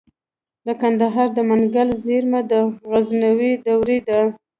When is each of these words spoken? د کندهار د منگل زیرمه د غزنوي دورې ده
د 0.65 0.67
کندهار 0.81 1.27
د 1.37 1.39
منگل 1.49 1.89
زیرمه 2.05 2.41
د 2.51 2.53
غزنوي 2.89 3.51
دورې 3.65 3.97
ده 4.07 4.19